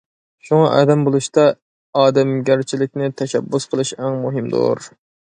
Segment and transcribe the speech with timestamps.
[0.45, 1.43] شۇڭا ئادەم بولۇشتا
[2.03, 4.83] ئادەمگەرچىلىكنى تەشەببۇس قىلىش ئەڭ مۇھىمدۇر.